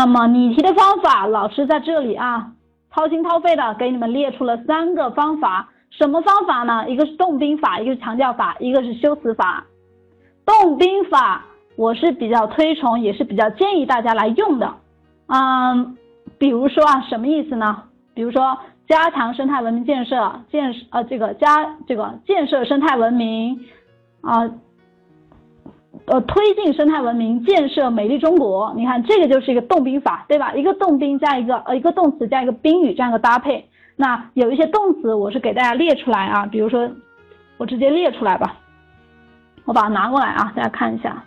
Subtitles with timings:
[0.00, 2.52] 那么拟题的方法，老师在这里啊，
[2.90, 5.68] 掏心掏肺的给你们列出了三个方法。
[5.90, 6.88] 什么方法呢？
[6.88, 9.66] 一个是动宾法，一个是强调法，一个是修辞法。
[10.46, 11.44] 动宾法
[11.76, 14.74] 我是比较推崇，也是比较建议大家来用的。
[15.26, 15.98] 嗯，
[16.38, 17.82] 比如说啊，什么意思呢？
[18.14, 18.56] 比如说
[18.88, 23.60] 加强生态文明建设，建呃这个加这个建设生态文明
[24.22, 24.48] 啊，
[26.10, 28.74] 呃推进生态文明，建设美丽中国。
[28.76, 30.52] 你看这个就是一个动宾法，对吧？
[30.54, 33.64] 一个动宾加一个呃一个动词加一个宾语这样一个搭配。
[33.94, 36.90] 那有一些动词我是给大家列出来啊，比如说
[37.58, 38.56] 我直接列出来吧，
[39.66, 41.22] 我把它拿过来啊，大家看一下。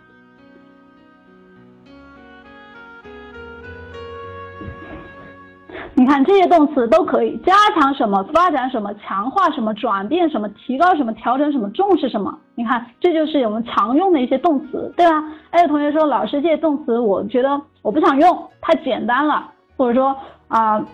[6.04, 12.38] 你看这些动词都可以加强什么、发展什么、强化什么、转变什么、提高什么、调整什么、重视什么。
[12.56, 15.24] 你看这就是我们常用的一些动词，对吧？
[15.50, 20.14] 还有同学说老师这些动词我觉得我不想用，太简单了，或者说
[20.48, 20.86] 啊。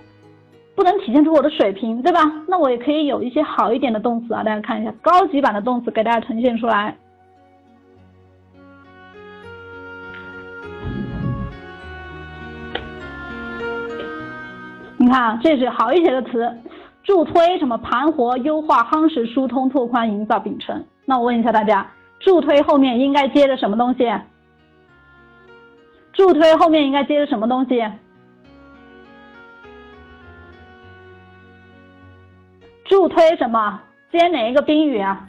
[0.76, 2.20] 不能体现出我的水平，对吧？
[2.48, 6.96] 那我也可以有一些好一点的动词啊，大家看一下高级版的动词给大家呈现出来。
[15.10, 16.50] 看，这是好一些的词，
[17.02, 20.84] 助推什么盘活、优化、夯实、疏通、拓宽、营造、秉承。
[21.04, 21.86] 那我问一下大家，
[22.20, 24.10] 助推后面应该接着什么东西？
[26.12, 27.82] 助推后面应该接着什么东西？
[32.84, 33.80] 助推什么？
[34.12, 35.28] 接哪一个宾语啊？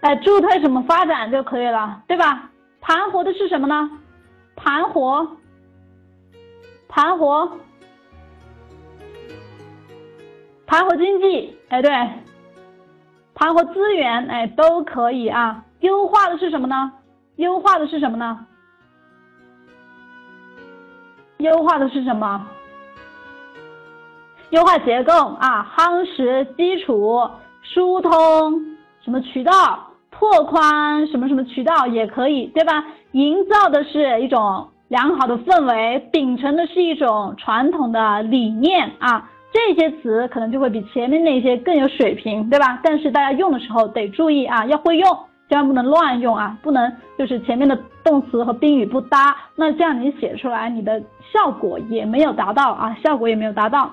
[0.00, 2.50] 哎，助推什么发展就可以了，对吧？
[2.80, 3.90] 盘活的是什么呢？
[4.56, 5.26] 盘活，
[6.88, 7.50] 盘活，
[10.66, 11.90] 盘活经济，哎对，
[13.34, 15.64] 盘活资源，哎都可以啊。
[15.80, 16.92] 优化的是什么呢？
[17.36, 18.46] 优化的是什么呢？
[21.38, 22.46] 优化的是什么？
[24.50, 27.28] 优化结构啊，夯实基础，
[27.62, 32.84] 疏通什么渠道，拓宽什么什么渠道也可以，对吧？
[33.10, 42.78] 营造的是一种良好的氛围，秉承的是一种传统的理念啊，这些词可能就会比前面那些更有水平，对吧？
[42.82, 45.08] 但是大家用的时候得注意啊，要会用，
[45.48, 51.02] 千万不能乱用啊，不能就是前面的动词和宾语不搭，那这样你写出来你的
[51.32, 53.90] 效果也没有达到啊，效果也没有达到。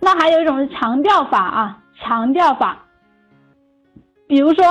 [0.00, 2.78] 那还有一种是强调法啊，强调法，
[4.26, 4.64] 比如说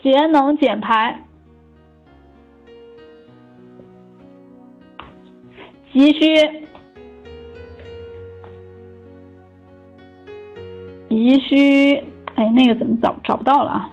[0.00, 1.24] 节能减排、
[5.98, 6.20] 急需、
[11.08, 11.96] 急需，
[12.36, 13.90] 哎，那个怎么找找不到了啊？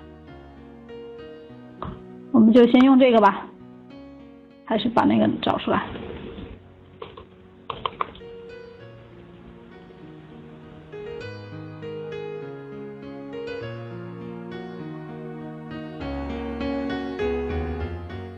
[2.31, 3.47] 我们就先用这个吧，
[4.65, 5.83] 还是把那个找出来。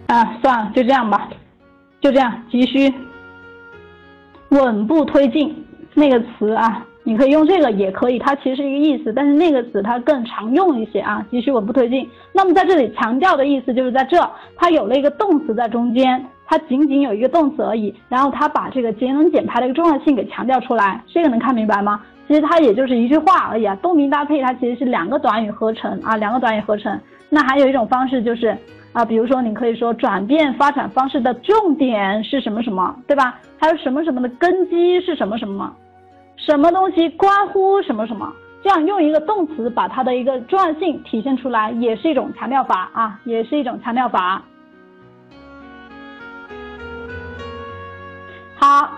[0.07, 1.29] 啊，算了，就这样吧，
[1.99, 2.93] 就这样，急需
[4.49, 5.53] 稳步推进
[5.93, 12.07] 那个词啊，你可以用这个也可以，它其实是一个意思，但是那个词它更常用一些啊，急需稳步推进。
[12.33, 14.17] 那么在这里强调的意思就是在这，
[14.55, 22.01] 它有了一个动词在中间，它仅仅有一个动词而已，然后它把这个节能减排的一个重要性给强调出来，这个能看明白吗？
[22.27, 26.97] 其实它也就是一句话而已啊，动名搭配它其实是两个短语合成啊，两个短语合成。
[27.29, 28.57] 那还有一种方式就是。
[28.97, 33.39] 啊，比如说，你可以说转变发展方式的重点是什么什么，对吧？
[33.59, 35.71] 还有什么什么的根基是什么什么，
[36.35, 44.41] 什么东西关乎什么什么，这样用一个动词把它的一个重要性体现出来，也是一种强调法啊，也是一种强调法。
[48.55, 48.97] 好，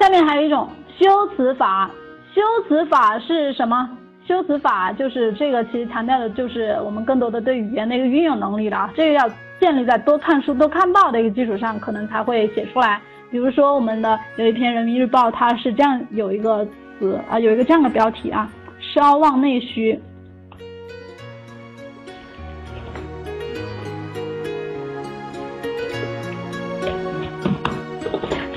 [0.00, 1.90] 下面还有一种修辞法，
[2.34, 3.98] 修辞法是什么？
[4.26, 8.90] 修辞法就是这个，其实强调的就是我们更多的对语言的一个运用能力了。
[8.94, 9.28] 这个要
[9.60, 13.00] 建立在多看书、多看报的一个基础上，可能才会写出来。
[13.30, 16.66] 比如说，我们的有一篇《人民日报》，它是这样有一个
[16.98, 18.48] 词啊，有一个这样的标题啊
[18.80, 19.98] ：“稍忘内需，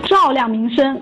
[0.04, 1.02] 照亮民生。”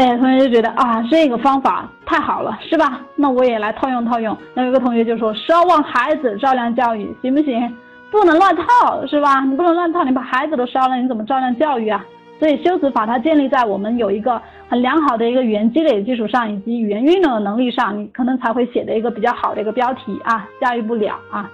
[0.00, 3.02] 哎，同学就觉得啊，这个方法太好了，是吧？
[3.16, 4.34] 那我也来套用套用。
[4.54, 7.76] 那有个同学就说，奢望孩子照亮教育，行不行？
[8.10, 9.40] 不能乱套，是吧？
[9.44, 12.02] 你不能乱套，你把孩子都烧了，你怎么照亮教育啊？
[12.38, 21.50] 所以修辞法它建立在我们有一个很良好的一个语言积累的基础上，以及语言运用的能力上，你可能才会写的一个比较好的一个标题啊，驾驭不了啊。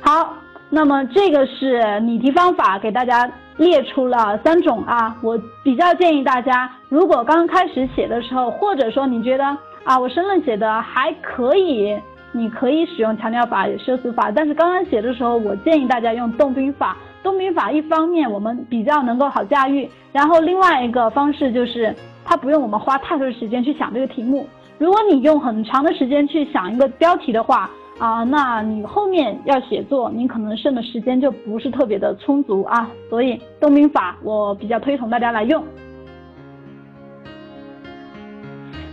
[0.00, 0.32] 好，
[0.70, 5.14] 那么这个是拟题方法，给大家列出了三种啊。
[5.22, 9.44] 我比较建议大家，如果刚开始写的时候，或者说你觉得
[9.84, 11.96] 啊，我申论写的还可以，
[12.32, 14.30] 你可以使用强调法、修辞法。
[14.30, 16.96] 但是刚刚写的时候，我建议大家用动宾法。
[17.22, 24.48] 动宾法一方面我们比较能够好驾驭，然后另外一个方式就是它不用我们花太多时间去想这个题目。
[24.78, 27.70] 如果你用很长的时间去想一个标题的话，
[28.00, 35.62] 啊，那你后面要写作，你可能剩的时间就不是特别的充足啊，所以动宾法我比较推崇大家来用。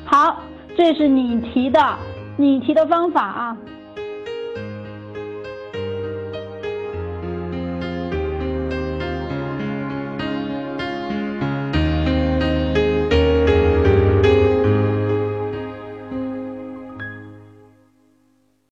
[0.04, 0.42] 好，
[0.76, 1.80] 这是你提的
[2.36, 3.58] 你提的方法啊。